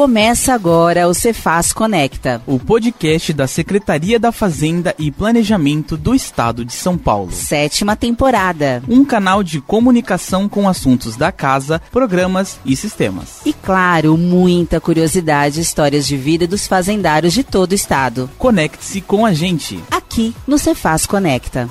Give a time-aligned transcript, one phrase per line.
[0.00, 6.64] Começa agora o Cefaz Conecta, o podcast da Secretaria da Fazenda e Planejamento do Estado
[6.64, 7.30] de São Paulo.
[7.30, 8.82] Sétima temporada.
[8.88, 13.42] Um canal de comunicação com assuntos da casa, programas e sistemas.
[13.44, 18.30] E claro, muita curiosidade e histórias de vida dos fazendários de todo o estado.
[18.38, 19.78] Conecte-se com a gente.
[19.90, 21.68] Aqui no Cefaz Conecta.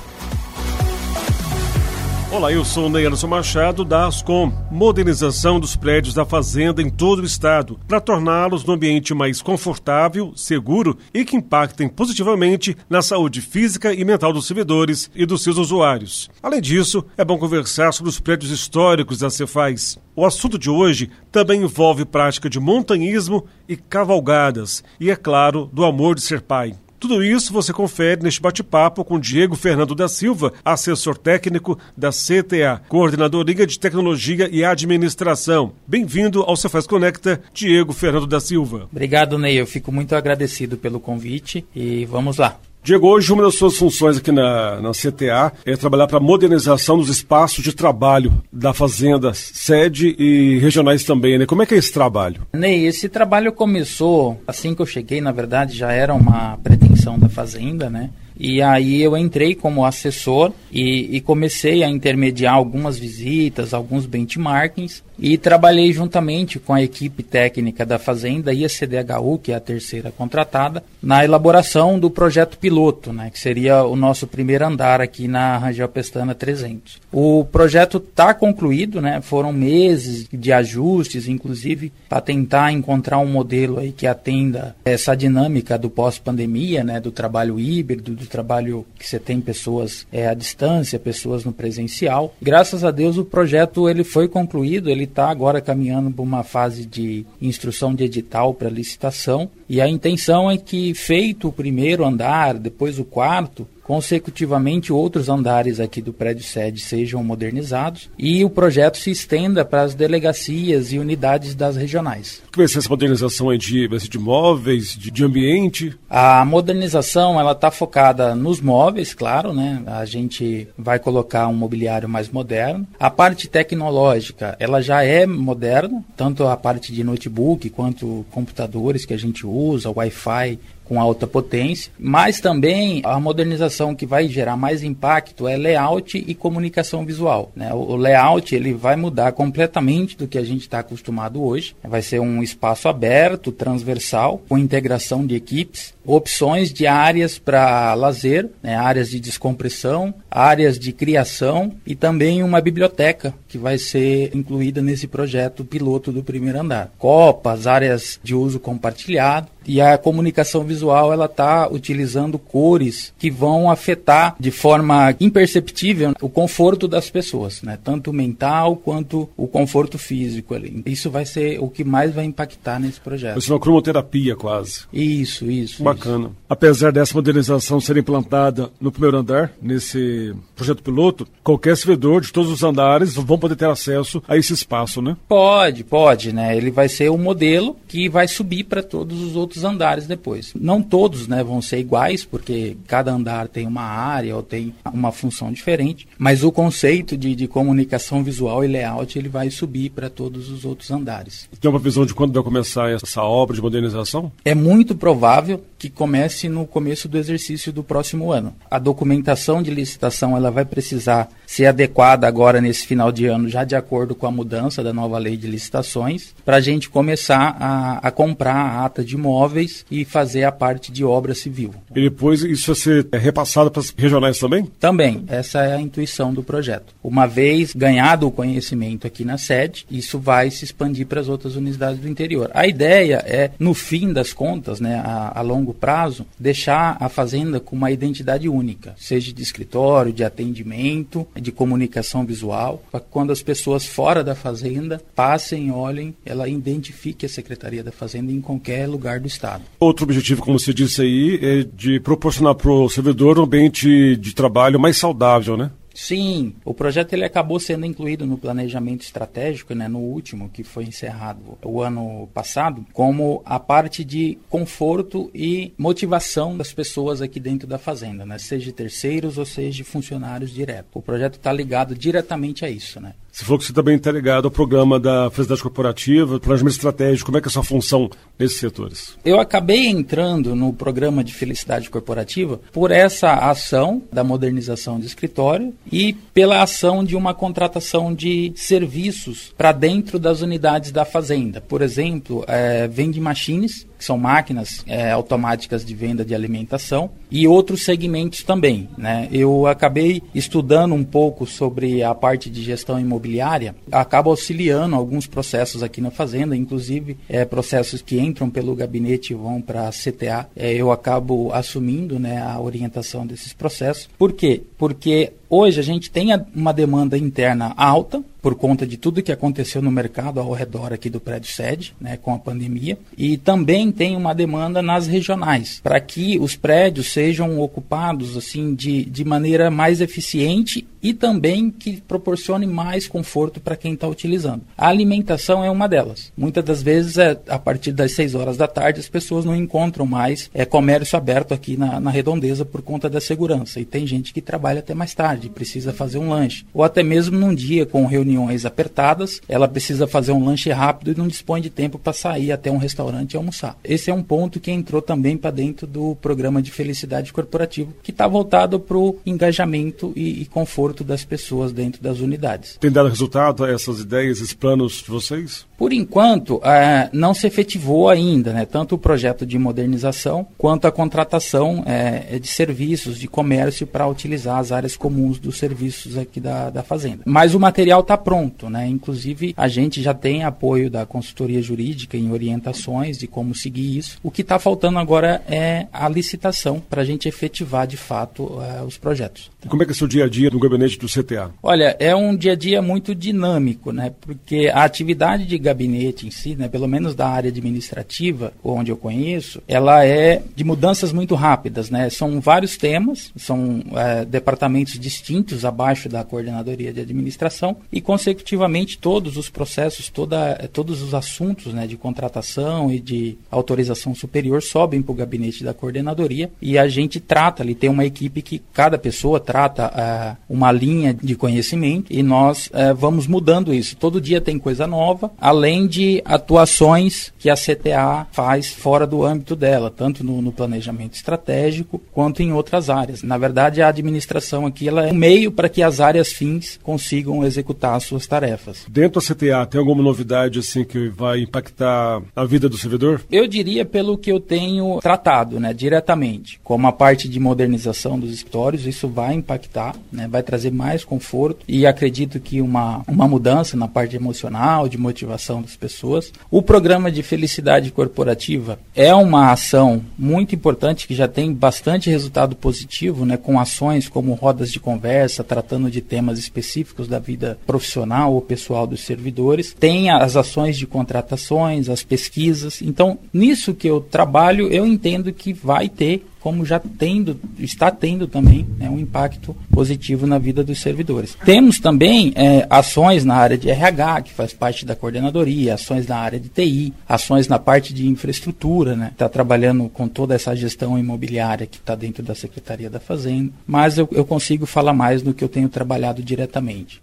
[2.32, 7.24] Olá, eu sou Neilson Machado da Ascom, modernização dos prédios da fazenda em todo o
[7.24, 13.92] estado, para torná-los num ambiente mais confortável, seguro e que impactem positivamente na saúde física
[13.92, 16.30] e mental dos servidores e dos seus usuários.
[16.40, 19.98] Além disso, é bom conversar sobre os prédios históricos da Cefaz.
[20.14, 25.84] O assunto de hoje também envolve prática de montanhismo e cavalgadas, e é claro, do
[25.84, 26.76] amor de ser pai.
[27.00, 32.82] Tudo isso você confere neste bate-papo com Diego Fernando da Silva, assessor técnico da CTA,
[32.90, 35.72] coordenadoria de tecnologia e administração.
[35.86, 38.86] Bem-vindo ao Cefaz Conecta, Diego Fernando da Silva.
[38.92, 39.58] Obrigado, Ney.
[39.58, 42.60] Eu fico muito agradecido pelo convite e vamos lá.
[42.82, 46.96] Diego, hoje uma das suas funções aqui na, na CTA é trabalhar para a modernização
[46.96, 51.44] dos espaços de trabalho da Fazenda, sede e regionais também, né?
[51.44, 52.40] Como é que é esse trabalho?
[52.54, 57.28] Ney, esse trabalho começou assim que eu cheguei, na verdade já era uma pretensão da
[57.28, 58.08] Fazenda, né?
[58.42, 65.02] E aí eu entrei como assessor e, e, comecei a intermediar algumas visitas, alguns benchmarkings
[65.18, 69.60] e trabalhei juntamente com a equipe técnica da Fazenda e a CDHU, que é a
[69.60, 75.28] terceira contratada, na elaboração do projeto piloto, né, que seria o nosso primeiro andar aqui
[75.28, 76.98] na Rangel Pestana 300.
[77.12, 83.78] O projeto está concluído, né, foram meses de ajustes, inclusive para tentar encontrar um modelo
[83.78, 89.18] aí que atenda essa dinâmica do pós-pandemia, né, do trabalho híbrido, do trabalho que você
[89.18, 92.34] tem pessoas é, à distância, pessoas no presencial.
[92.40, 96.86] Graças a Deus o projeto ele foi concluído, ele está agora caminhando para uma fase
[96.86, 99.50] de instrução de edital para licitação.
[99.68, 105.80] E a intenção é que feito o primeiro andar, depois o quarto, consecutivamente outros andares
[105.80, 110.98] aqui do prédio sede sejam modernizados e o projeto se estenda para as delegacias e
[111.00, 112.40] unidades das regionais.
[112.46, 115.98] O que vai ser essa modernização de, de móveis, de, de ambiente?
[116.08, 119.82] A modernização ela está focada nos móveis, claro, né?
[119.84, 122.86] A gente vai colocar um mobiliário mais moderno.
[122.96, 129.14] A parte tecnológica ela já é moderna, tanto a parte de notebook quanto computadores que
[129.14, 134.82] a gente usa, Wi-Fi com alta potência, mas também a modernização que vai gerar mais
[134.82, 137.52] impacto é layout e comunicação visual.
[137.54, 137.72] Né?
[137.72, 141.76] O layout ele vai mudar completamente do que a gente está acostumado hoje.
[141.84, 148.48] Vai ser um espaço aberto, transversal, com integração de equipes, opções de áreas para lazer,
[148.62, 148.74] né?
[148.74, 155.06] áreas de descompressão, áreas de criação e também uma biblioteca que vai ser incluída nesse
[155.06, 156.92] projeto piloto do primeiro andar.
[156.98, 163.70] Copas, áreas de uso compartilhado e a comunicação visual ela está utilizando cores que vão
[163.70, 167.78] afetar de forma imperceptível o conforto das pessoas, né?
[167.82, 170.82] tanto mental quanto o conforto físico ali.
[170.86, 173.34] Isso vai ser o que mais vai impactar nesse projeto.
[173.34, 174.84] Vai ser uma cromoterapia quase.
[174.92, 175.82] Isso, isso.
[176.00, 176.30] Bacana.
[176.48, 182.50] Apesar dessa modernização ser implantada no primeiro andar, nesse projeto piloto, qualquer servidor de todos
[182.50, 185.16] os andares vão poder ter acesso a esse espaço, né?
[185.28, 186.56] Pode, pode, né?
[186.56, 190.52] Ele vai ser o modelo que vai subir para todos os outros outros andares depois.
[190.54, 195.12] Não todos né, vão ser iguais, porque cada andar tem uma área ou tem uma
[195.12, 200.08] função diferente, mas o conceito de, de comunicação visual e layout ele vai subir para
[200.08, 201.48] todos os outros andares.
[201.60, 204.30] Tem uma visão de quando vai começar essa obra de modernização?
[204.44, 208.54] É muito provável que comece no começo do exercício do próximo ano.
[208.70, 213.64] A documentação de licitação ela vai precisar ser adequada agora nesse final de ano, já
[213.64, 217.98] de acordo com a mudança da nova lei de licitações, para a gente começar a,
[218.06, 221.74] a comprar a ata de imóveis e fazer a parte de obra civil.
[221.96, 224.66] E depois isso vai ser repassado para as regionais também?
[224.78, 225.24] Também.
[225.28, 226.94] Essa é a intuição do projeto.
[227.02, 231.56] Uma vez ganhado o conhecimento aqui na sede, isso vai se expandir para as outras
[231.56, 232.50] unidades do interior.
[232.52, 237.60] A ideia é, no fim das contas, né, a, a longo prazo, deixar a fazenda
[237.60, 243.42] com uma identidade única, seja de escritório, de atendimento, de comunicação visual, para quando as
[243.42, 249.20] pessoas fora da fazenda passem, olhem, ela identifique a Secretaria da Fazenda em qualquer lugar
[249.20, 249.62] do Estado.
[249.78, 254.34] Outro objetivo, como você disse aí, é de proporcionar para o servidor um ambiente de
[254.34, 255.70] trabalho mais saudável, né?
[255.94, 260.84] Sim, o projeto ele acabou sendo incluído no planejamento estratégico, né, no último que foi
[260.84, 267.66] encerrado o ano passado, como a parte de conforto e motivação das pessoas aqui dentro
[267.66, 270.90] da fazenda, né, seja terceiros ou seja funcionários diretos.
[270.94, 273.14] O projeto está ligado diretamente a isso, né.
[273.32, 277.26] Você falou que você também está ligado ao programa da Felicidade Corporativa, planejamento estratégico.
[277.26, 279.16] Como é que é a sua função nesses setores?
[279.24, 285.72] Eu acabei entrando no programa de Felicidade Corporativa por essa ação da modernização de escritório
[285.90, 291.60] e pela ação de uma contratação de serviços para dentro das unidades da fazenda.
[291.60, 297.46] Por exemplo, é, vende machines que são máquinas é, automáticas de venda de alimentação, e
[297.46, 298.88] outros segmentos também.
[298.96, 299.28] Né?
[299.30, 305.82] Eu acabei estudando um pouco sobre a parte de gestão imobiliária, acabo auxiliando alguns processos
[305.82, 310.48] aqui na fazenda, inclusive é, processos que entram pelo gabinete e vão para a CTA,
[310.56, 314.08] é, eu acabo assumindo né, a orientação desses processos.
[314.16, 314.62] Por quê?
[314.78, 319.82] Porque hoje a gente tem uma demanda interna alta, por conta de tudo que aconteceu
[319.82, 324.16] no mercado ao redor aqui do prédio sede, né, com a pandemia, e também tem
[324.16, 330.00] uma demanda nas regionais, para que os prédios sejam ocupados assim de, de maneira mais
[330.00, 334.62] eficiente e também que proporcione mais conforto para quem está utilizando.
[334.76, 336.30] A alimentação é uma delas.
[336.36, 340.04] Muitas das vezes, é, a partir das 6 horas da tarde, as pessoas não encontram
[340.04, 343.80] mais é, comércio aberto aqui na, na redondeza por conta da segurança.
[343.80, 346.64] E tem gente que trabalha até mais tarde, precisa fazer um lanche.
[346.74, 351.18] Ou até mesmo num dia com reuniões apertadas, ela precisa fazer um lanche rápido e
[351.18, 353.76] não dispõe de tempo para sair até um restaurante e almoçar.
[353.82, 358.10] Esse é um ponto que entrou também para dentro do programa de felicidade corporativo, que
[358.10, 362.76] está voltado para o engajamento e, e conforto conforto das pessoas dentro das unidades.
[362.80, 365.66] Tem dado resultado essas ideias, esses planos de vocês?
[365.76, 370.92] Por enquanto, é, não se efetivou ainda, né, tanto o projeto de modernização quanto a
[370.92, 376.70] contratação é, de serviços de comércio para utilizar as áreas comuns dos serviços aqui da,
[376.70, 377.22] da fazenda.
[377.24, 378.86] Mas o material está pronto, né?
[378.86, 384.18] inclusive a gente já tem apoio da consultoria jurídica em orientações de como seguir isso.
[384.22, 388.82] O que está faltando agora é a licitação para a gente efetivar de fato é,
[388.82, 389.50] os projetos.
[389.68, 391.50] Como é que é o seu dia a dia no gabinete do CTA?
[391.62, 394.12] Olha, é um dia a dia muito dinâmico, né?
[394.20, 398.96] porque a atividade de gabinete em si, né, pelo menos da área administrativa, onde eu
[398.96, 401.90] conheço, ela é de mudanças muito rápidas.
[401.90, 402.08] Né?
[402.10, 405.19] São vários temas, são é, departamentos distintos
[405.64, 411.86] abaixo da coordenadoria de administração e, consecutivamente, todos os processos, toda, todos os assuntos né,
[411.86, 417.20] de contratação e de autorização superior sobem para o gabinete da coordenadoria e a gente
[417.20, 422.22] trata ali, tem uma equipe que cada pessoa trata uh, uma linha de conhecimento e
[422.22, 423.96] nós uh, vamos mudando isso.
[423.96, 429.56] Todo dia tem coisa nova, além de atuações que a CTA faz fora do âmbito
[429.56, 433.22] dela, tanto no, no, planejamento estratégico quanto em outras áreas.
[433.22, 437.44] Na verdade, a administração aqui ela é um meio para que as áreas fins consigam
[437.44, 438.84] executar as suas tarefas.
[438.88, 443.22] Dentro da CTA, tem alguma novidade assim que vai impactar a vida do servidor?
[443.30, 448.32] Eu diria pelo que eu tenho tratado, né, diretamente, como a parte de modernização dos
[448.32, 453.76] escritórios, isso vai impactar, né, vai trazer mais conforto e acredito que uma, uma mudança
[453.76, 456.32] na parte emocional, de motivação das pessoas.
[456.50, 462.54] O programa de felicidade corporativa é uma ação muito importante que já tem bastante resultado
[462.54, 468.34] positivo, né, com ações como rodas de conversa, tratando de temas específicos da vida profissional
[468.34, 469.72] ou pessoal dos servidores.
[469.78, 472.82] Tem as ações de contratações, as pesquisas.
[472.82, 478.26] Então, nisso que eu trabalho, eu entendo que vai ter como já tendo, está tendo
[478.26, 481.36] também né, um impacto positivo na vida dos servidores.
[481.44, 486.16] Temos também é, ações na área de RH, que faz parte da coordenadoria, ações na
[486.16, 490.98] área de TI, ações na parte de infraestrutura, né, está trabalhando com toda essa gestão
[490.98, 495.34] imobiliária que está dentro da Secretaria da Fazenda, mas eu, eu consigo falar mais do
[495.34, 497.02] que eu tenho trabalhado diretamente.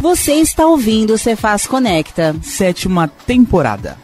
[0.00, 2.36] Você está ouvindo o Cefaz Conecta.
[2.40, 3.96] Sétima temporada.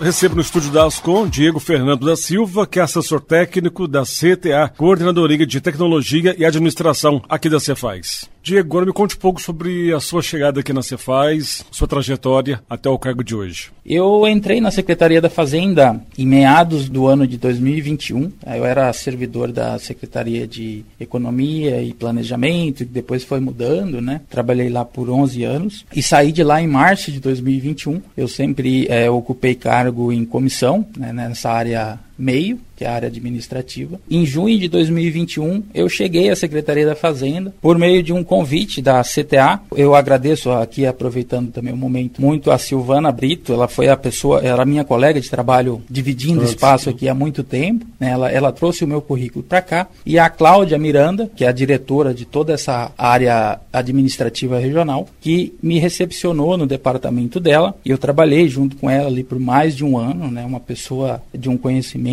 [0.00, 4.70] Recebo no estúdio da Ascom Diego Fernando da Silva, que é assessor técnico da CTA,
[4.76, 8.28] Coordenadoria de Tecnologia e Administração aqui da Cefaz.
[8.46, 12.60] Diego, agora me conte um pouco sobre a sua chegada aqui na Cefaz, sua trajetória
[12.70, 13.72] até o cargo de hoje.
[13.84, 18.30] Eu entrei na Secretaria da Fazenda em meados do ano de 2021.
[18.46, 24.20] Eu era servidor da Secretaria de Economia e Planejamento, que depois foi mudando, né?
[24.30, 28.00] Trabalhei lá por 11 anos e saí de lá em março de 2021.
[28.16, 33.08] Eu sempre é, ocupei cargo em comissão, né, nessa área meio, que é a área
[33.08, 33.98] administrativa.
[34.10, 38.82] Em junho de 2021, eu cheguei à Secretaria da Fazenda por meio de um convite
[38.82, 39.60] da CTA.
[39.74, 43.52] Eu agradeço aqui, aproveitando também o momento, muito a Silvana Brito.
[43.52, 47.86] Ela foi a pessoa, era minha colega de trabalho, dividindo espaço aqui há muito tempo.
[47.98, 48.10] Né?
[48.10, 49.88] Ela, ela trouxe o meu currículo para cá.
[50.04, 55.54] E a Cláudia Miranda, que é a diretora de toda essa área administrativa regional, que
[55.62, 57.74] me recepcionou no departamento dela.
[57.84, 60.44] E eu trabalhei junto com ela ali por mais de um ano, né?
[60.44, 62.05] uma pessoa de um conhecimento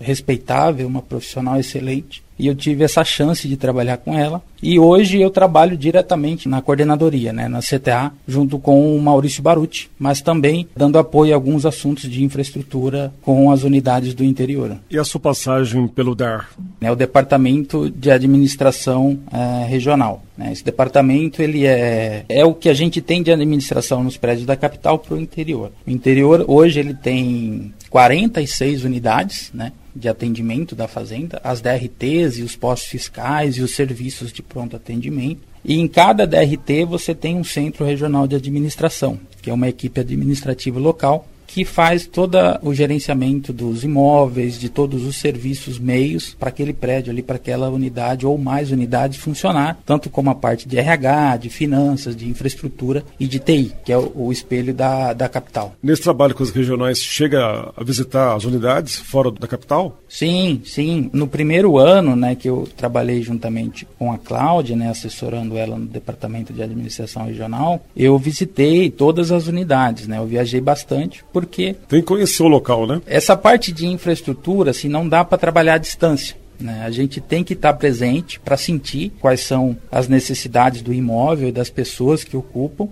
[0.00, 2.22] respeitável, uma profissional excelente.
[2.38, 4.42] e eu tive essa chance de trabalhar com ela.
[4.62, 9.90] E hoje eu trabalho diretamente na coordenadoria, né, na CTA, junto com o Maurício Baruti,
[9.98, 14.76] mas também dando apoio a alguns assuntos de infraestrutura com as unidades do interior.
[14.90, 16.50] E a sua passagem pelo DAR?
[16.84, 20.22] É o Departamento de Administração é, Regional.
[20.36, 20.52] Né?
[20.52, 24.56] Esse departamento ele é, é o que a gente tem de administração nos prédios da
[24.56, 25.72] capital para o interior.
[25.86, 29.72] O interior hoje ele tem 46 unidades, né?
[29.94, 34.74] de atendimento da fazenda, as DRTs e os postos fiscais e os serviços de pronto
[34.74, 35.42] atendimento.
[35.64, 40.00] E em cada DRT você tem um centro regional de administração, que é uma equipe
[40.00, 46.48] administrativa local que faz todo o gerenciamento dos imóveis, de todos os serviços, meios para
[46.48, 50.76] aquele prédio ali, para aquela unidade ou mais unidades funcionar, tanto como a parte de
[50.76, 55.28] RH, de finanças, de infraestrutura e de TI, que é o, o espelho da, da
[55.28, 55.76] capital.
[55.80, 59.96] Nesse trabalho com os regionais, chega a visitar as unidades fora da capital?
[60.08, 61.08] Sim, sim.
[61.12, 65.86] No primeiro ano, né, que eu trabalhei juntamente com a Cláudia, né, assessorando ela no
[65.86, 71.76] departamento de administração regional, eu visitei todas as unidades, né, eu viajei bastante por porque.
[71.88, 73.00] Tem que conhecer o local, né?
[73.06, 76.36] Essa parte de infraestrutura, assim, não dá para trabalhar à distância.
[76.58, 76.82] Né?
[76.84, 81.48] A gente tem que estar tá presente para sentir quais são as necessidades do imóvel
[81.48, 82.88] e das pessoas que ocupam,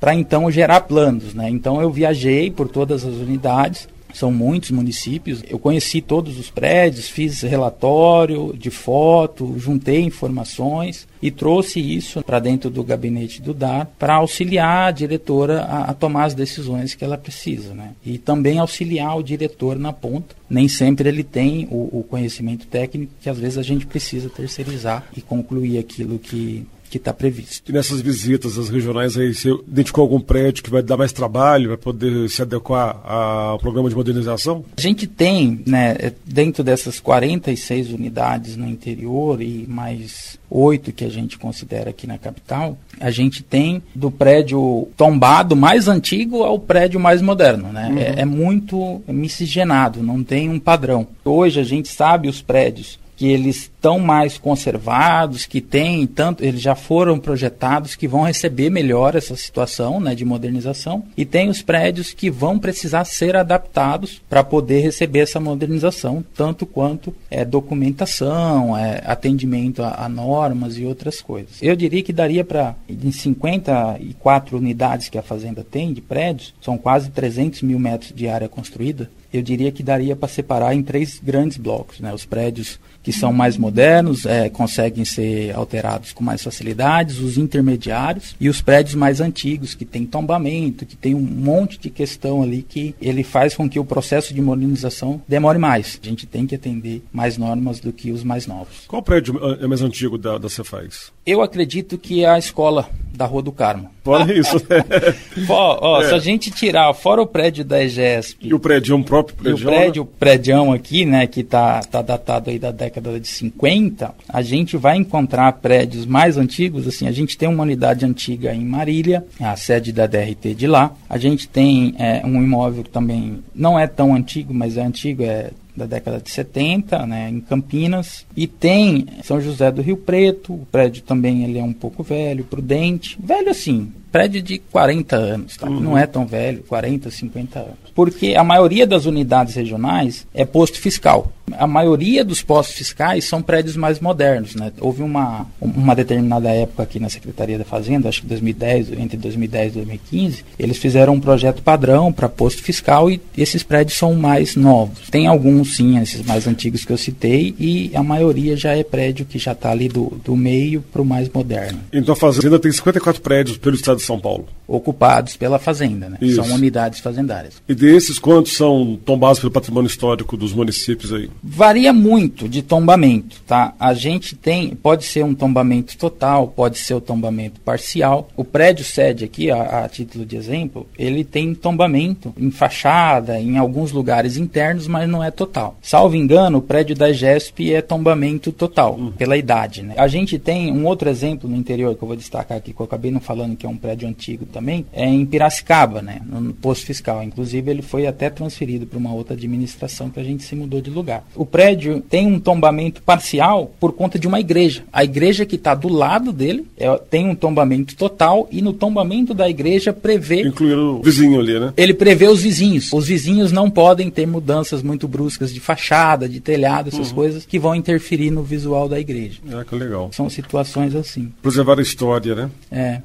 [0.00, 1.34] para então gerar planos.
[1.34, 1.50] Né?
[1.50, 5.42] Então eu viajei por todas as unidades são muitos municípios.
[5.48, 12.38] Eu conheci todos os prédios, fiz relatório de foto, juntei informações e trouxe isso para
[12.38, 17.04] dentro do gabinete do DAR para auxiliar a diretora a, a, tomar as decisões que
[17.04, 17.74] ela precisa.
[17.74, 17.92] Né?
[18.04, 20.34] E também auxiliar o diretor na ponta.
[20.48, 25.06] Nem sempre ele tem o, o conhecimento técnico que às vezes a gente precisa terceirizar
[25.16, 27.70] e concluir aquilo que que está previsto.
[27.70, 31.68] E nessas visitas às regionais aí, você identificou algum prédio que vai dar mais trabalho,
[31.68, 34.64] vai poder se adequar ao programa de modernização?
[34.76, 41.08] A gente tem, né, dentro dessas 46 unidades no interior e mais oito que a
[41.08, 46.98] gente considera aqui na capital, a gente tem do prédio tombado mais antigo ao prédio
[46.98, 47.88] mais moderno, né?
[47.88, 47.98] Uhum.
[47.98, 51.06] É, é muito miscigenado, não tem um padrão.
[51.24, 56.62] Hoje a gente sabe os prédios que eles estão mais conservados, que têm tanto, eles
[56.62, 61.60] já foram projetados que vão receber melhor essa situação, né, de modernização, e tem os
[61.60, 68.74] prédios que vão precisar ser adaptados para poder receber essa modernização, tanto quanto é documentação,
[68.74, 71.58] é, atendimento a, a normas e outras coisas.
[71.60, 76.78] Eu diria que daria para em 54 unidades que a fazenda tem de prédios, são
[76.78, 81.20] quase 300 mil metros de área construída, eu diria que daria para separar em três
[81.22, 82.12] grandes blocos, né?
[82.12, 88.36] Os prédios que são mais modernos é, conseguem ser alterados com mais facilidades, os intermediários
[88.38, 92.62] e os prédios mais antigos que tem tombamento, que tem um monte de questão ali
[92.62, 95.98] que ele faz com que o processo de modernização demore mais.
[96.02, 98.84] A gente tem que atender mais normas do que os mais novos.
[98.86, 101.10] Qual prédio é mais antigo da, da Cefaz?
[101.24, 102.88] Eu acredito que é a escola
[103.20, 103.90] da Rua do Carmo.
[104.02, 104.56] Fora isso.
[105.46, 106.08] Ó, ó é.
[106.08, 108.48] Se a gente tirar fora o prédio da EGESP...
[108.48, 109.96] E o prédio, um próprio prédio.
[109.96, 110.74] E o prédio, né?
[110.74, 115.52] aqui, né, que está tá datado aí da década de 50, a gente vai encontrar
[115.52, 120.06] prédios mais antigos, assim, a gente tem uma unidade antiga em Marília, a sede da
[120.06, 120.94] DRT de lá.
[121.08, 125.22] A gente tem é, um imóvel que também não é tão antigo, mas é antigo,
[125.22, 125.50] é
[125.80, 128.26] da década de 70, né, em Campinas.
[128.36, 132.44] E tem São José do Rio Preto, o prédio também ele é um pouco velho,
[132.44, 133.18] prudente.
[133.22, 135.68] Velho assim, prédio de 40 anos, tá?
[135.68, 135.80] Uhum.
[135.80, 137.74] não é tão velho, 40, 50 anos.
[137.94, 141.32] Porque a maioria das unidades regionais é posto fiscal.
[141.52, 144.54] A maioria dos postos fiscais são prédios mais modernos.
[144.54, 144.72] Né?
[144.80, 149.72] Houve uma, uma determinada época aqui na Secretaria da Fazenda, acho que 2010, entre 2010
[149.72, 154.54] e 2015, eles fizeram um projeto padrão para posto fiscal e esses prédios são mais
[154.54, 155.10] novos.
[155.10, 159.26] Tem alguns, sim, esses mais antigos que eu citei, e a maioria já é prédio
[159.26, 161.80] que já está ali do, do meio para o mais moderno.
[161.92, 164.46] Então a Fazenda tem 54 prédios pelo estado de São Paulo.
[164.66, 166.16] Ocupados pela fazenda, né?
[166.20, 166.42] Isso.
[166.42, 167.60] São unidades fazendárias.
[167.68, 171.28] E desses, quantos são tombados pelo patrimônio histórico dos municípios aí?
[171.42, 173.74] Varia muito de tombamento, tá?
[173.80, 178.28] A gente tem, pode ser um tombamento total, pode ser o um tombamento parcial.
[178.36, 183.58] O prédio sede aqui, a, a título de exemplo, ele tem tombamento em fachada, em
[183.58, 185.76] alguns lugares internos, mas não é total.
[185.82, 189.12] Salvo engano, o prédio da GESP é tombamento total, uhum.
[189.12, 189.94] pela idade, né?
[189.96, 192.86] A gente tem um outro exemplo no interior que eu vou destacar aqui, que eu
[192.86, 196.52] acabei não falando, que é um prédio prédio antigo também, é em Piracicaba, né, no
[196.52, 197.22] posto fiscal.
[197.22, 200.90] Inclusive, ele foi até transferido para uma outra administração que a gente se mudou de
[200.90, 201.24] lugar.
[201.34, 204.84] O prédio tem um tombamento parcial por conta de uma igreja.
[204.92, 209.34] A igreja que está do lado dele é, tem um tombamento total e no tombamento
[209.34, 210.42] da igreja prevê.
[210.42, 211.72] Incluir o vizinho ali, né?
[211.76, 212.92] Ele prevê os vizinhos.
[212.92, 217.14] Os vizinhos não podem ter mudanças muito bruscas de fachada, de telhado, essas uhum.
[217.14, 219.40] coisas que vão interferir no visual da igreja.
[219.52, 220.10] Ah, que legal.
[220.12, 221.32] São situações assim.
[221.42, 222.50] Preservar a história, né?
[222.70, 223.00] É.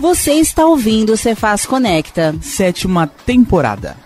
[0.00, 2.32] Você está ouvindo o Cefaz Conecta.
[2.40, 3.96] Sétima temporada.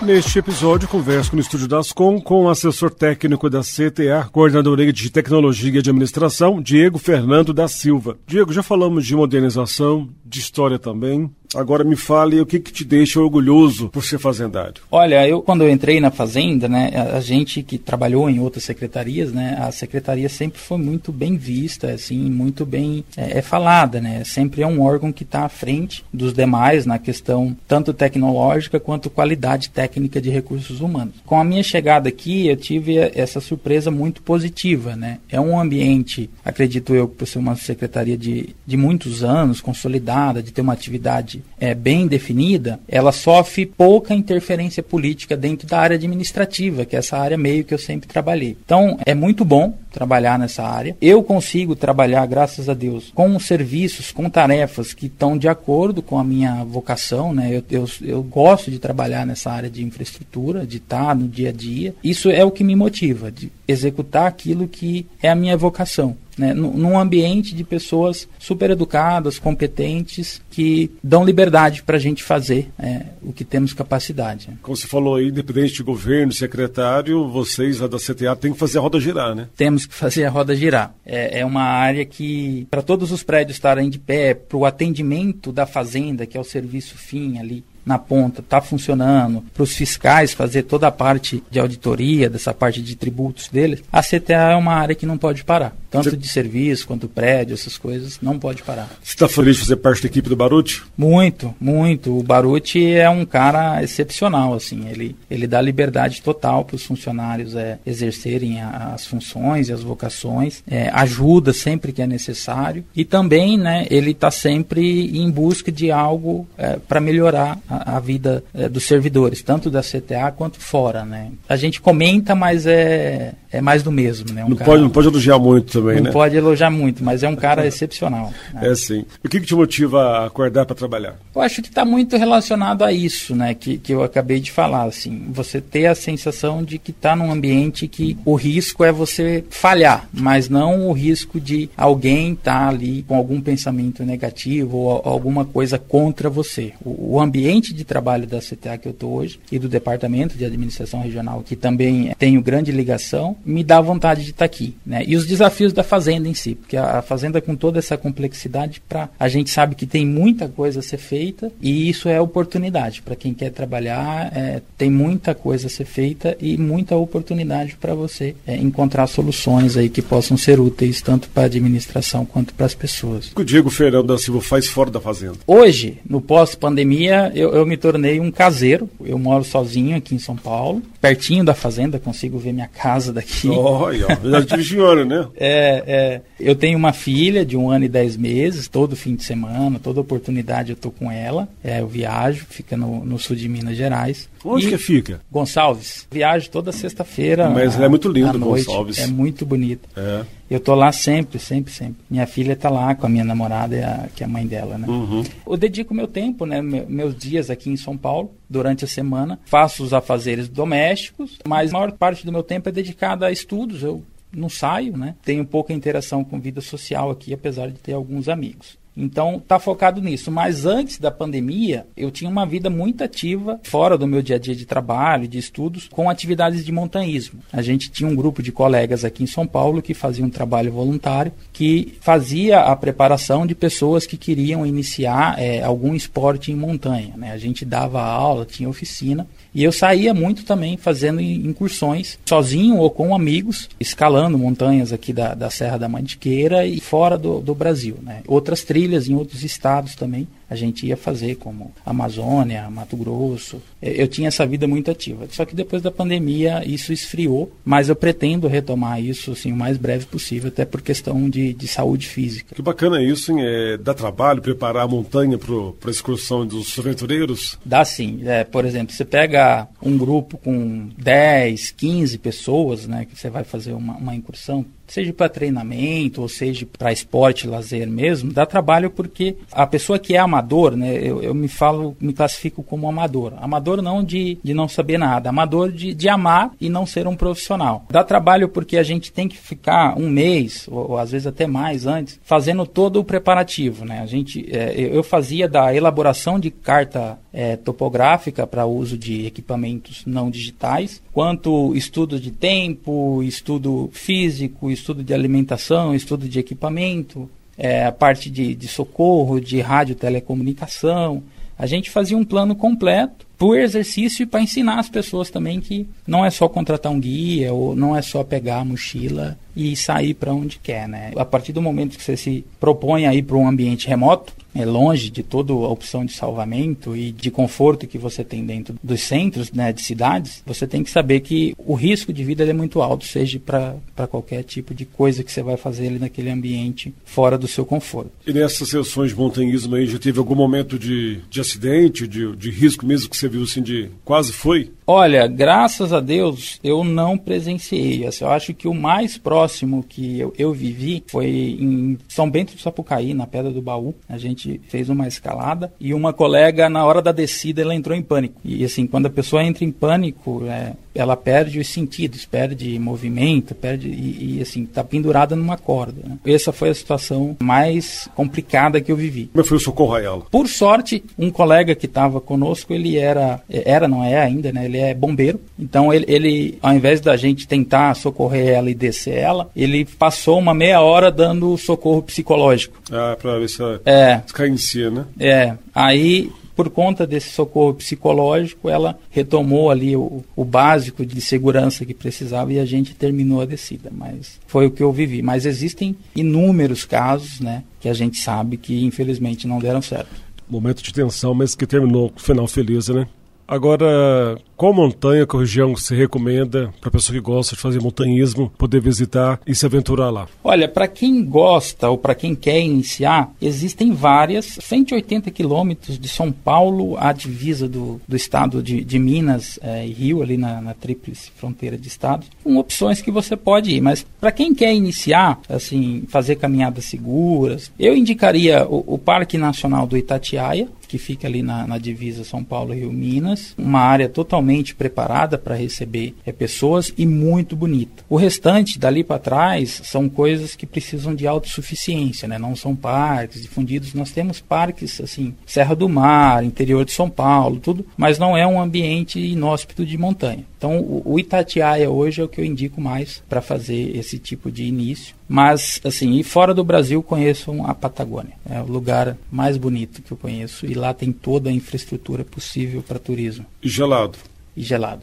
[0.00, 5.10] Neste episódio, converso no estúdio da Ascom com o assessor técnico da CTA, coordenador de
[5.10, 8.16] tecnologia e de administração, Diego Fernando da Silva.
[8.26, 11.30] Diego, já falamos de modernização, de história também.
[11.54, 14.82] Agora me fale o que, que te deixa orgulhoso por ser fazendário.
[14.90, 19.32] Olha, eu quando eu entrei na fazenda, né, a, gente que trabalhou em outras secretarias,
[19.32, 24.22] né, a secretaria sempre foi muito bem vista, assim, muito bem é, é falada, né.
[24.24, 29.10] Sempre é um órgão que está à frente dos demais na questão tanto tecnológica quanto
[29.10, 31.14] qualidade técnica de recursos humanos.
[31.26, 35.18] Com a minha chegada aqui, eu tive essa surpresa muito positiva, né.
[35.28, 40.52] É um ambiente, acredito eu, por ser uma secretaria de, de muitos anos, consolidada, de
[40.52, 46.84] ter uma atividade é, bem definida, ela sofre pouca interferência política dentro da área administrativa,
[46.84, 48.56] que é essa área meio que eu sempre trabalhei.
[48.64, 50.96] Então, é muito bom trabalhar nessa área.
[51.00, 56.18] Eu consigo trabalhar, graças a Deus, com serviços, com tarefas que estão de acordo com
[56.18, 57.56] a minha vocação, né?
[57.56, 61.52] Eu, eu, eu gosto de trabalhar nessa área de infraestrutura, de estar no dia a
[61.52, 61.94] dia.
[62.02, 66.54] Isso é o que me motiva, de executar aquilo que é a minha vocação né,
[66.54, 73.06] num ambiente de pessoas super educadas, competentes, que dão liberdade para a gente fazer é,
[73.22, 74.48] o que temos capacidade.
[74.62, 78.78] Como você falou aí, independente de governo, secretário, vocês lá da CTA têm que fazer
[78.78, 79.48] a roda girar, né?
[79.56, 80.94] Temos que fazer a roda girar.
[81.04, 85.52] É, é uma área que, para todos os prédios estarem de pé, para o atendimento
[85.52, 90.32] da fazenda, que é o serviço fim ali, na ponta está funcionando, para os fiscais
[90.32, 94.74] fazer toda a parte de auditoria, dessa parte de tributos deles, a CTA é uma
[94.74, 95.76] área que não pode parar.
[95.92, 96.16] Tanto Você...
[96.16, 98.88] de serviço quanto prédio, essas coisas, não pode parar.
[99.02, 100.82] Você está feliz de fazer parte da equipe do Baruti?
[100.96, 102.18] Muito, muito.
[102.18, 104.88] O Baruti é um cara excepcional, assim.
[104.88, 109.82] Ele, ele dá liberdade total para os funcionários é, exercerem a, as funções e as
[109.82, 115.70] vocações, é, ajuda sempre que é necessário e também, né, ele está sempre em busca
[115.70, 120.58] de algo é, para melhorar a, a vida é, dos servidores, tanto da CTA quanto
[120.58, 121.30] fora, né?
[121.48, 124.44] A gente comenta, mas é, é mais do mesmo, né?
[124.44, 126.08] Um não, cara, pode, não pode elogiar muito também, não né?
[126.08, 128.32] Não pode elogiar muito, mas é um cara excepcional.
[128.54, 128.70] Né?
[128.70, 129.04] É sim.
[129.24, 131.16] O que, que te motiva a acordar para trabalhar?
[131.34, 133.54] Eu acho que está muito relacionado a isso, né?
[133.54, 135.26] Que, que eu acabei de falar, assim.
[135.30, 140.08] Você ter a sensação de que está num ambiente que o risco é você falhar,
[140.12, 145.44] mas não o risco de alguém estar tá ali com algum pensamento negativo ou alguma
[145.44, 146.72] coisa contra você.
[146.84, 150.44] O, o ambiente de trabalho da CTA que eu estou hoje e do Departamento de
[150.44, 154.74] Administração Regional, que também tenho grande ligação, me dá vontade de estar tá aqui.
[154.84, 155.04] Né?
[155.06, 158.82] E os desafios da Fazenda em si, porque a, a Fazenda com toda essa complexidade,
[158.88, 163.02] pra, a gente sabe que tem muita coisa a ser feita e isso é oportunidade.
[163.02, 167.94] Para quem quer trabalhar, é, tem muita coisa a ser feita e muita oportunidade para
[167.94, 172.66] você é, encontrar soluções aí que possam ser úteis tanto para a administração quanto para
[172.66, 173.28] as pessoas.
[173.28, 175.38] O que o Diego Fernando da Silva faz fora da Fazenda?
[175.46, 178.88] Hoje, no pós-pandemia, eu, eu me tornei um caseiro.
[179.04, 183.48] Eu moro sozinho aqui em São Paulo, pertinho da fazenda, consigo ver minha casa daqui.
[183.48, 185.26] Olha, já de senhora, né?
[185.36, 189.24] É, é, eu tenho uma filha de um ano e dez meses, todo fim de
[189.24, 191.48] semana, toda oportunidade eu tô com ela.
[191.62, 194.28] É, eu viajo, fica no, no sul de Minas Gerais.
[194.44, 195.20] Onde e que fica?
[195.30, 196.06] Gonçalves.
[196.10, 197.48] Viajo toda sexta-feira.
[197.48, 198.98] Mas a, é muito lindo, Gonçalves.
[198.98, 199.88] É muito bonito.
[199.96, 200.24] É.
[200.52, 201.96] Eu tô lá sempre, sempre, sempre.
[202.10, 204.86] Minha filha tá lá com a minha namorada, que é a mãe dela, né?
[204.86, 205.24] Uhum.
[205.46, 206.60] Eu dedico meu tempo, né?
[206.60, 209.38] Meus dias aqui em São Paulo, durante a semana.
[209.46, 213.82] Faço os afazeres domésticos, mas a maior parte do meu tempo é dedicada a estudos.
[213.82, 214.02] Eu
[214.34, 215.14] não saio, né?
[215.24, 218.82] Tenho pouca interação com vida social aqui, apesar de ter alguns amigos.
[218.96, 220.30] Então, está focado nisso.
[220.30, 224.38] Mas antes da pandemia, eu tinha uma vida muito ativa, fora do meu dia a
[224.38, 227.40] dia de trabalho, de estudos, com atividades de montanhismo.
[227.52, 230.72] A gente tinha um grupo de colegas aqui em São Paulo que fazia um trabalho
[230.72, 237.14] voluntário, que fazia a preparação de pessoas que queriam iniciar é, algum esporte em montanha.
[237.16, 237.32] Né?
[237.32, 242.90] A gente dava aula, tinha oficina, e eu saía muito também fazendo incursões, sozinho ou
[242.90, 247.96] com amigos, escalando montanhas aqui da, da Serra da Mantiqueira e fora do, do Brasil.
[248.02, 248.22] Né?
[248.26, 253.60] Outras trilhas em outros estados também a gente ia fazer, como Amazônia, Mato Grosso.
[253.80, 255.26] Eu tinha essa vida muito ativa.
[255.30, 259.78] Só que depois da pandemia isso esfriou, mas eu pretendo retomar isso assim, o mais
[259.78, 262.54] breve possível, até por questão de, de saúde física.
[262.54, 263.38] Que bacana isso, hein?
[263.40, 267.58] É, dá trabalho preparar a montanha para a excursão dos aventureiros?
[267.64, 268.20] Dá sim.
[268.24, 273.44] É, por exemplo, você pega um grupo com 10, 15 pessoas, né, que você vai
[273.44, 278.90] fazer uma, uma incursão, seja para treinamento ou seja para esporte, lazer mesmo, dá trabalho
[278.90, 283.34] porque a pessoa que é amador, né, eu, eu me falo, me classifico como amador.
[283.38, 287.16] Amador não de, de não saber nada, amador de, de amar e não ser um
[287.16, 287.84] profissional.
[287.90, 291.46] Dá trabalho porque a gente tem que ficar um mês, ou, ou às vezes até
[291.46, 293.84] mais antes, fazendo todo o preparativo.
[293.84, 294.00] Né?
[294.00, 300.02] A gente, é, eu fazia da elaboração de carta é, topográfica para uso de equipamentos
[300.06, 307.84] não digitais, quanto estudo de tempo, estudo físico, estudo de alimentação, estudo de equipamento, é,
[307.86, 311.22] a parte de, de socorro, de rádio telecomunicação.
[311.58, 315.86] A gente fazia um plano completo para exercício e para ensinar as pessoas também que
[316.06, 320.14] não é só contratar um guia ou não é só pegar a mochila e sair
[320.14, 321.12] para onde quer, né?
[321.16, 324.64] A partir do momento que você se propõe a ir para um ambiente remoto, é
[324.64, 329.00] longe de toda a opção de salvamento e de conforto que você tem dentro dos
[329.02, 332.82] centros né, de cidades, você tem que saber que o risco de vida é muito
[332.82, 337.38] alto, seja para qualquer tipo de coisa que você vai fazer ali naquele ambiente fora
[337.38, 338.10] do seu conforto.
[338.26, 342.50] E nessas sessões de montanhismo aí, já teve algum momento de, de acidente, de, de
[342.50, 344.70] risco mesmo que você viu assim de quase foi?
[344.94, 348.06] Olha, graças a Deus eu não presenciei.
[348.06, 352.54] Assim, eu acho que o mais próximo que eu, eu vivi foi em São Bento
[352.54, 353.94] do Sapucaí, na Pedra do Baú.
[354.06, 358.02] A gente fez uma escalada e uma colega, na hora da descida, ela entrou em
[358.02, 358.38] pânico.
[358.44, 363.54] E assim, quando a pessoa entra em pânico, é, ela perde os sentidos, perde movimento,
[363.54, 366.00] perde e, e assim, está pendurada numa corda.
[366.04, 366.18] Né?
[366.26, 369.30] Essa foi a situação mais complicada que eu vivi.
[369.32, 370.22] Como foi o socorro a ela?
[370.30, 374.64] Por sorte, um colega que estava conosco, ele era, era, não é ainda, né?
[374.64, 375.40] Ele é bombeiro.
[375.58, 380.38] Então ele, ele, ao invés da gente tentar socorrer ela e descer ela, ele passou
[380.38, 382.76] uma meia hora dando socorro psicológico.
[382.90, 384.22] Ah, para ver se ela é.
[384.56, 385.04] si, né?
[385.18, 385.54] É.
[385.74, 386.30] Aí
[386.62, 392.52] por conta desse socorro psicológico, ela retomou ali o, o, básico de segurança que precisava
[392.52, 393.90] e a gente terminou a descida.
[393.92, 395.22] Mas foi o que eu vivi.
[395.22, 400.22] Mas existem inúmeros casos, né, que a gente sabe que infelizmente não deram certo.
[400.48, 403.08] Momento de tensão, mas que terminou com final feliz, né?
[403.48, 408.48] Agora, qual montanha, qual região você recomenda para a pessoa que gosta de fazer montanhismo
[408.56, 410.28] poder visitar e se aventurar lá?
[410.44, 416.30] Olha, para quem gosta ou para quem quer iniciar, existem várias, 180 quilômetros de São
[416.30, 420.74] Paulo à divisa do, do estado de, de Minas é, e Rio, ali na, na
[420.74, 423.80] tríplice fronteira de estados, com opções que você pode ir.
[423.80, 429.88] Mas para quem quer iniciar, assim, fazer caminhadas seguras, eu indicaria o, o Parque Nacional
[429.88, 433.54] do Itatiaia, que fica ali na, na divisa São Paulo-Rio-Minas.
[433.56, 438.04] Uma área totalmente preparada para receber é, pessoas e muito bonita.
[438.08, 442.38] O restante, dali para trás, são coisas que precisam de autossuficiência, né?
[442.38, 443.94] não são parques difundidos.
[443.94, 448.46] Nós temos parques, assim, Serra do Mar, interior de São Paulo, tudo, mas não é
[448.46, 450.44] um ambiente inóspito de montanha.
[450.62, 454.48] Então, o, o Itatiaia hoje é o que eu indico mais para fazer esse tipo
[454.48, 455.14] de início.
[455.28, 458.34] Mas, assim, e fora do Brasil, conheço a Patagônia.
[458.48, 460.64] É o lugar mais bonito que eu conheço.
[460.64, 463.44] E lá tem toda a infraestrutura possível para turismo.
[463.60, 464.18] Gelado?
[464.56, 465.02] E gelado.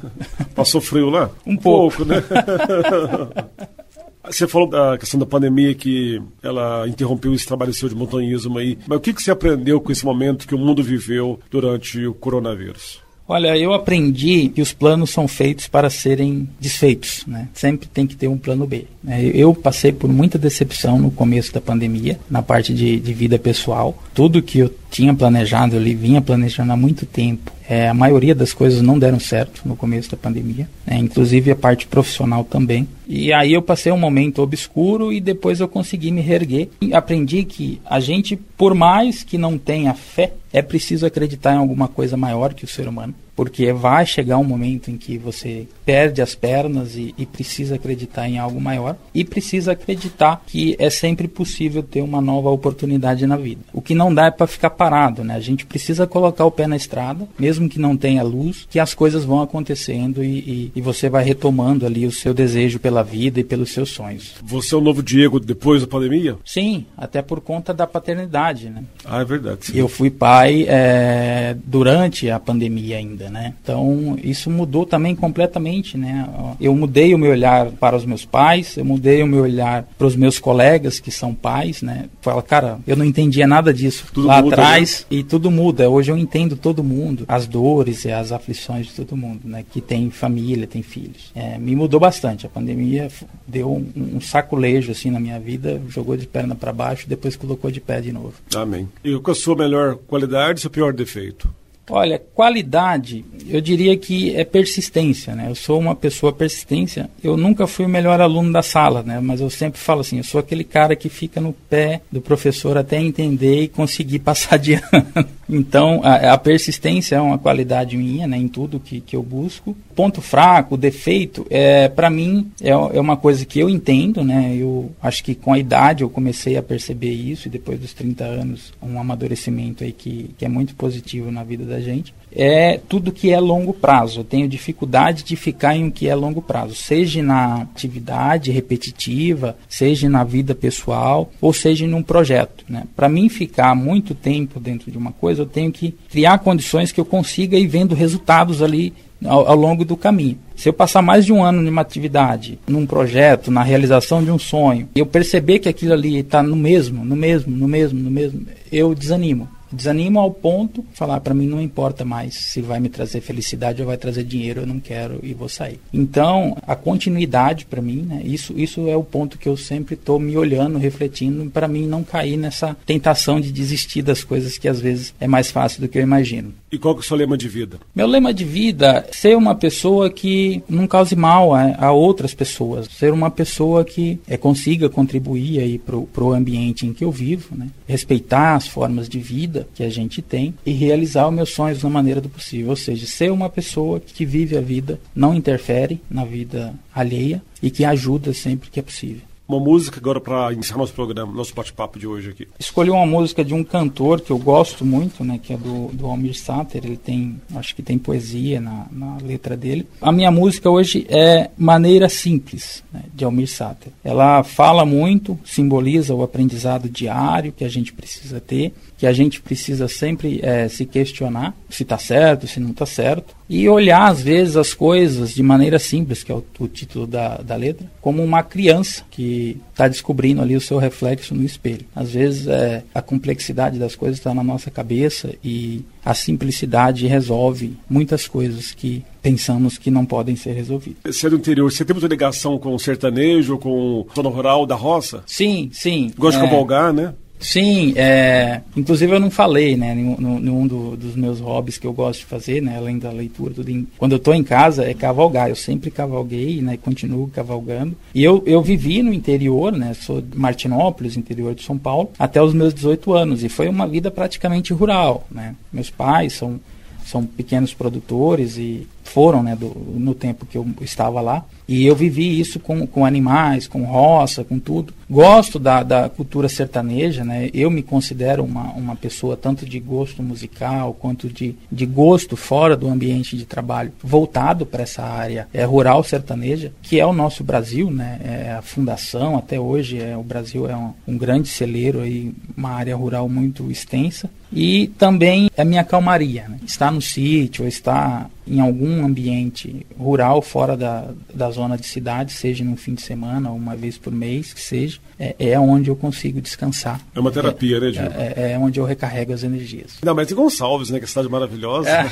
[0.54, 1.30] Passou frio lá?
[1.46, 2.22] Um pouco, pouco né?
[4.26, 8.78] Você falou da questão da pandemia que ela interrompeu esse trabalho seu de montanhismo aí.
[8.86, 12.14] Mas o que, que você aprendeu com esse momento que o mundo viveu durante o
[12.14, 13.04] coronavírus?
[13.26, 17.48] Olha, eu aprendi que os planos são feitos para serem desfeitos, né?
[17.54, 18.86] Sempre tem que ter um plano B.
[19.02, 19.30] Né?
[19.34, 23.96] Eu passei por muita decepção no começo da pandemia, na parte de, de vida pessoal.
[24.14, 27.50] Tudo que eu tinha planejado, eu vinha planejando há muito tempo.
[27.68, 30.96] É, a maioria das coisas não deram certo no começo da pandemia, né?
[30.98, 32.86] inclusive a parte profissional também.
[33.08, 36.68] E aí eu passei um momento obscuro e depois eu consegui me reerguer.
[36.80, 41.58] E aprendi que a gente, por mais que não tenha fé, é preciso acreditar em
[41.58, 45.66] alguma coisa maior que o ser humano porque vai chegar um momento em que você
[45.84, 50.88] perde as pernas e, e, precisa acreditar em algo maior e precisa acreditar que é
[50.88, 53.60] sempre possível ter uma nova oportunidade na vida.
[53.72, 55.34] O que não dá é para ficar parado, né?
[55.34, 58.94] A gente precisa colocar o pé na estrada, mesmo que não tenha luz, que as
[58.94, 63.40] coisas vão acontecendo e, e, e você vai retomando ali o seu desejo pela vida
[63.40, 64.34] e pelos seus sonhos.
[64.42, 66.36] Você é o novo Diego depois da pandemia?
[66.44, 68.84] Sim, até por conta da paternidade, né?
[69.04, 69.66] Ah, é verdade.
[69.66, 69.78] Sim.
[69.78, 73.54] Eu fui pai é, durante a pandemia ainda, né?
[73.62, 76.28] Então isso mudou também completamente, né?
[76.60, 80.06] Eu mudei o meu olhar para os meus pais, eu mudei o meu olhar para
[80.06, 82.06] os meus colegas que são pais, né?
[82.20, 85.18] Fala, cara, eu não entendia nada disso tudo lá muda, atrás né?
[85.18, 85.88] e tudo muda.
[85.88, 89.64] Hoje eu entendo todo mundo, as dores e as aflições de todo mundo, né?
[89.68, 91.30] Que tem família, tem filhos.
[91.34, 92.46] É, me mudou bastante.
[92.46, 93.08] A pandemia
[93.46, 97.70] deu um, um saculejo assim na minha vida, jogou de perna para baixo, depois colocou
[97.70, 98.34] de pé de novo.
[98.54, 98.88] Amém.
[99.02, 101.48] E qual a sua melhor qualidade e seu pior defeito?
[101.90, 105.46] Olha, qualidade, eu diria que é persistência, né?
[105.50, 107.10] Eu sou uma pessoa persistência.
[107.22, 109.20] Eu nunca fui o melhor aluno da sala, né?
[109.20, 112.78] Mas eu sempre falo assim, eu sou aquele cara que fica no pé do professor
[112.78, 115.28] até entender e conseguir passar de ano.
[115.48, 118.38] Então, a, a, persistência é uma qualidade minha, né?
[118.38, 119.76] Em tudo que, que eu busco.
[119.94, 124.56] Ponto fraco, defeito, é para mim é, é uma coisa que eu entendo, né?
[124.58, 128.24] Eu acho que com a idade eu comecei a perceber isso e depois dos 30
[128.24, 132.80] anos um amadurecimento aí que, que é muito positivo na vida da da gente, é
[132.88, 134.20] tudo que é longo prazo.
[134.20, 139.56] Eu tenho dificuldade de ficar em o que é longo prazo, seja na atividade repetitiva,
[139.68, 142.64] seja na vida pessoal, ou seja num projeto.
[142.68, 142.84] Né?
[142.94, 147.00] Para mim ficar muito tempo dentro de uma coisa, eu tenho que criar condições que
[147.00, 148.92] eu consiga ir vendo resultados ali
[149.24, 150.38] ao, ao, longo do caminho.
[150.56, 154.38] Se eu passar mais de um ano numa atividade, num projeto, na realização de um
[154.38, 158.10] sonho, e eu perceber que aquilo ali está no mesmo, no mesmo, no mesmo, no
[158.10, 159.48] mesmo, eu desanimo.
[159.74, 163.88] Desanimo ao ponto falar para mim não importa mais se vai me trazer felicidade ou
[163.88, 165.80] vai trazer dinheiro, eu não quero e vou sair.
[165.92, 170.18] Então, a continuidade para mim, né, isso, isso é o ponto que eu sempre estou
[170.18, 174.80] me olhando, refletindo, para mim não cair nessa tentação de desistir das coisas que às
[174.80, 176.52] vezes é mais fácil do que eu imagino.
[176.70, 177.78] E qual que é o seu lema de vida?
[177.94, 182.34] Meu lema de vida é ser uma pessoa que não cause mal a, a outras
[182.34, 187.10] pessoas, ser uma pessoa que é, consiga contribuir aí pro, pro ambiente em que eu
[187.10, 187.68] vivo, né?
[187.86, 191.88] respeitar as formas de vida que a gente tem e realizar os meus sonhos da
[191.88, 192.70] maneira do possível.
[192.70, 197.70] Ou seja, ser uma pessoa que vive a vida, não interfere na vida alheia e
[197.70, 201.98] que ajuda sempre que é possível uma música agora para iniciar nosso programa, nosso bate-papo
[201.98, 202.48] de hoje aqui.
[202.58, 206.06] Escolhi uma música de um cantor que eu gosto muito, né, que é do, do
[206.06, 206.84] Almir Sater.
[206.84, 209.86] Ele tem, acho que tem poesia na, na letra dele.
[210.00, 213.92] A minha música hoje é Maneira Simples, né, de Almir Sater.
[214.02, 219.42] Ela fala muito, simboliza o aprendizado diário que a gente precisa ter, que a gente
[219.42, 224.20] precisa sempre é, se questionar se está certo, se não está certo e olhar às
[224.20, 228.20] vezes as coisas de maneira simples, que é o, o título da, da letra, como
[228.20, 231.86] uma criança que está descobrindo ali o seu reflexo no espelho.
[231.94, 237.76] Às vezes é, a complexidade das coisas está na nossa cabeça e a simplicidade resolve
[237.88, 241.14] muitas coisas que pensamos que não podem ser resolvidas.
[241.14, 244.66] Você é do interior, você tem muita ligação com o sertanejo, com o zona rural
[244.66, 245.22] da roça?
[245.26, 246.12] Sim, sim.
[246.18, 246.42] Gosta é...
[246.42, 247.14] de cavalgar, né?
[247.44, 251.92] Sim, é, inclusive eu não falei, né, nenhum, nenhum do, dos meus hobbies que eu
[251.92, 254.94] gosto de fazer, né, além da leitura, tudo em, quando eu estou em casa é
[254.94, 257.94] cavalgar, eu sempre cavalguei, né, continuo cavalgando.
[258.14, 262.42] E eu, eu vivi no interior, né, sou de Martinópolis, interior de São Paulo, até
[262.42, 265.54] os meus 18 anos, e foi uma vida praticamente rural, né.
[265.70, 266.58] Meus pais são,
[267.04, 271.44] são pequenos produtores e foram, né, do, no tempo que eu estava lá.
[271.66, 274.92] E eu vivi isso com, com animais, com roça, com tudo.
[275.08, 277.48] Gosto da, da cultura sertaneja, né?
[277.54, 282.76] Eu me considero uma, uma pessoa tanto de gosto musical quanto de, de gosto fora
[282.76, 287.42] do ambiente de trabalho, voltado para essa área é, rural sertaneja, que é o nosso
[287.42, 288.20] Brasil, né?
[288.22, 292.70] É a fundação, até hoje é, o Brasil é um, um grande celeiro, aí, uma
[292.70, 294.28] área rural muito extensa.
[294.52, 296.58] E também é minha calmaria, né?
[296.64, 302.64] estar no sítio, estar em algum ambiente rural fora da, da zona de cidade, seja
[302.64, 305.96] no fim de semana ou uma vez por mês, que seja, é, é onde eu
[305.96, 307.00] consigo descansar.
[307.14, 308.14] É uma terapia, é, né, Diego?
[308.14, 309.98] É, é, onde eu recarrego as energias.
[310.02, 311.88] Não, mas em Gonçalves, né, que é cidade maravilhosa.
[311.88, 312.10] É,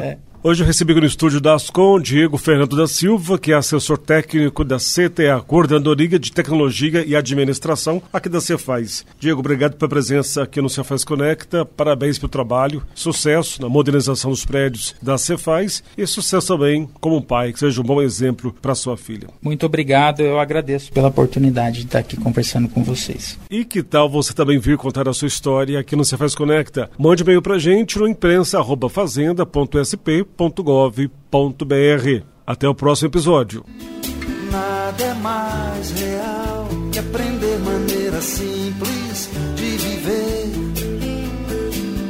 [0.00, 0.18] é.
[0.42, 4.64] Hoje eu recebi no estúdio da Ascom Diego Fernando da Silva, que é assessor técnico
[4.64, 9.04] da CTA, Coordenadoria de Tecnologia e Administração, aqui da Cefaz.
[9.18, 14.46] Diego, obrigado pela presença aqui no Cefaz Conecta, parabéns pelo trabalho, sucesso na modernização dos
[14.46, 18.96] prédios da Cefaz e sucesso também como pai, que seja um bom exemplo para sua
[18.96, 19.28] filha.
[19.42, 23.38] Muito obrigado, eu agradeço pela oportunidade de estar aqui conversando com vocês.
[23.50, 26.90] E que tal você também vir contar a sua história aqui no Cefaz Conecta?
[26.98, 32.24] Mande e-mail para gente no imprensa.fazenda.sp www.ecc.gov.br.
[32.46, 33.64] Até o próximo episódio.
[34.50, 40.50] Nada é mais real que aprender maneira simples de viver.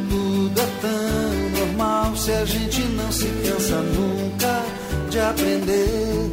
[0.09, 4.63] Tudo é tão normal se a gente não se cansa nunca
[5.11, 6.31] de aprender.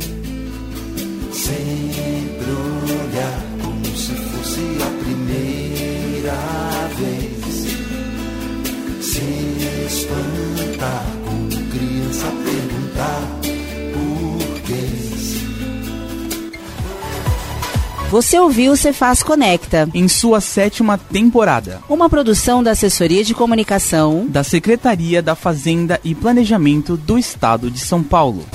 [1.33, 2.51] Sempre
[2.93, 6.37] olhar como se fosse a primeira
[6.97, 7.47] vez
[9.01, 11.05] se espantar,
[11.77, 13.21] criança perguntar
[13.93, 15.07] por quê.
[18.09, 24.25] Você ouviu o Cefaz Conecta, Em sua sétima temporada, uma produção da Assessoria de Comunicação
[24.27, 28.45] da Secretaria da Fazenda e Planejamento do Estado de São Paulo.